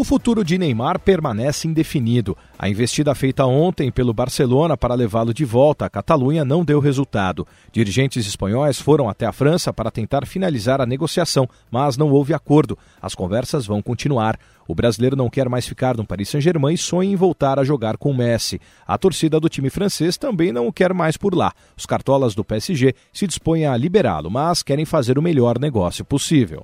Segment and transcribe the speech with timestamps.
[0.00, 2.34] O futuro de Neymar permanece indefinido.
[2.58, 7.46] A investida feita ontem pelo Barcelona para levá-lo de volta à Catalunha não deu resultado.
[7.70, 12.78] Dirigentes espanhóis foram até a França para tentar finalizar a negociação, mas não houve acordo.
[13.02, 14.38] As conversas vão continuar.
[14.66, 17.98] O brasileiro não quer mais ficar no Paris Saint-Germain e sonha em voltar a jogar
[17.98, 18.58] com Messi.
[18.86, 21.52] A torcida do time francês também não o quer mais por lá.
[21.76, 26.62] Os cartolas do PSG se dispõem a liberá-lo, mas querem fazer o melhor negócio possível.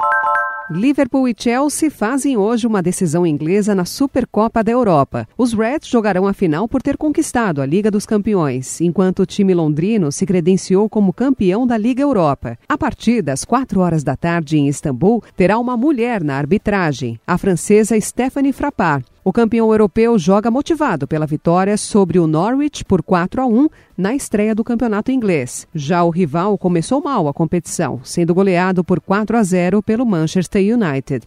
[0.69, 5.29] Liverpool e Chelsea fazem hoje uma decisão inglesa na Supercopa da Europa.
[5.39, 9.55] Os Reds jogarão a final por ter conquistado a Liga dos Campeões, enquanto o time
[9.55, 12.59] londrino se credenciou como campeão da Liga Europa.
[12.69, 17.39] A partida, às 4 horas da tarde em Istambul, terá uma mulher na arbitragem, a
[17.39, 19.07] francesa Stephanie Frappart.
[19.27, 23.69] O campeão europeu joga motivado pela vitória sobre o Norwich por 4 a 1
[23.99, 25.67] na estreia do campeonato inglês.
[25.75, 30.63] Já o rival começou mal a competição, sendo goleado por 4 a 0 pelo Manchester
[30.63, 31.27] United.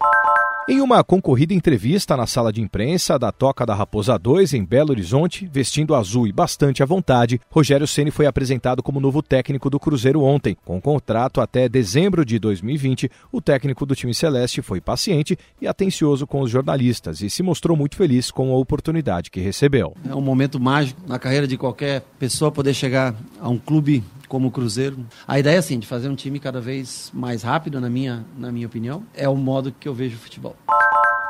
[0.69, 4.91] Em uma concorrida entrevista na sala de imprensa da Toca da Raposa 2, em Belo
[4.91, 9.79] Horizonte, vestindo azul e bastante à vontade, Rogério Ceni foi apresentado como novo técnico do
[9.79, 10.55] Cruzeiro ontem.
[10.63, 16.27] Com contrato até dezembro de 2020, o técnico do time celeste foi paciente e atencioso
[16.27, 19.95] com os jornalistas e se mostrou muito feliz com a oportunidade que recebeu.
[20.07, 24.47] É um momento mágico na carreira de qualquer pessoa poder chegar a um clube como
[24.47, 25.05] o Cruzeiro.
[25.27, 28.67] A ideia, assim, de fazer um time cada vez mais rápido, na minha, na minha
[28.67, 30.55] opinião, é o modo que eu vejo o futebol.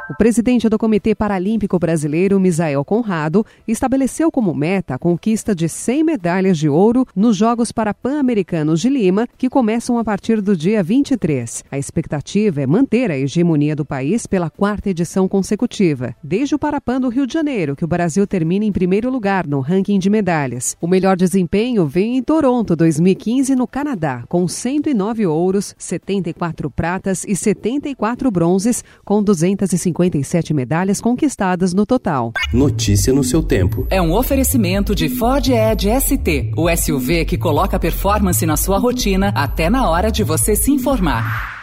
[0.10, 6.04] O presidente do Comitê Paralímpico Brasileiro, Misael Conrado, estabeleceu como meta a conquista de 100
[6.04, 11.64] medalhas de ouro nos Jogos Parapan-Americanos de Lima, que começam a partir do dia 23.
[11.70, 17.00] A expectativa é manter a hegemonia do país pela quarta edição consecutiva, desde o Parapan
[17.00, 20.76] do Rio de Janeiro, que o Brasil termina em primeiro lugar no ranking de medalhas.
[20.82, 27.36] O melhor desempenho vem em Toronto 2015, no Canadá, com 109 ouros, 74 pratas e
[27.36, 32.32] 74 bronzes, com 250 57 medalhas conquistadas no total.
[32.54, 33.86] Notícia no seu tempo.
[33.90, 39.34] É um oferecimento de Ford Edge ST, o SUV que coloca performance na sua rotina
[39.36, 41.59] até na hora de você se informar.